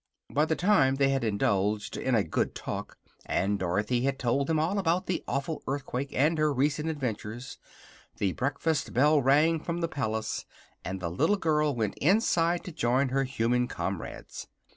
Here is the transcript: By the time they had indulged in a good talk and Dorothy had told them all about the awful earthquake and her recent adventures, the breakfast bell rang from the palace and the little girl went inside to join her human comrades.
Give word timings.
By 0.31 0.45
the 0.45 0.55
time 0.55 0.95
they 0.95 1.09
had 1.09 1.23
indulged 1.23 1.95
in 1.95 2.15
a 2.15 2.23
good 2.23 2.55
talk 2.55 2.97
and 3.27 3.59
Dorothy 3.59 4.01
had 4.01 4.17
told 4.17 4.47
them 4.47 4.57
all 4.57 4.79
about 4.79 5.05
the 5.05 5.23
awful 5.27 5.61
earthquake 5.67 6.09
and 6.15 6.39
her 6.39 6.51
recent 6.51 6.89
adventures, 6.89 7.59
the 8.17 8.31
breakfast 8.31 8.93
bell 8.93 9.21
rang 9.21 9.59
from 9.59 9.79
the 9.79 9.87
palace 9.87 10.47
and 10.83 11.01
the 11.01 11.11
little 11.11 11.37
girl 11.37 11.75
went 11.75 11.99
inside 11.99 12.63
to 12.63 12.71
join 12.71 13.09
her 13.09 13.25
human 13.25 13.67
comrades. 13.67 14.47